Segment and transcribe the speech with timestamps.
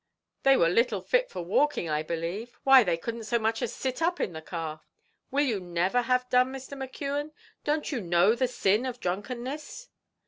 [0.41, 4.01] "They were little fit for walking, I believe; why they couldn't so much as sit
[4.01, 4.81] up in the car.
[5.29, 6.75] Will you never have done, Mr.
[6.75, 9.89] McKeon; don't you know the sin of drunkenness?"